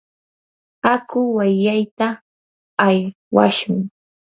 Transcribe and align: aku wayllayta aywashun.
aku 0.93 1.19
wayllayta 1.35 2.07
aywashun. 2.87 3.75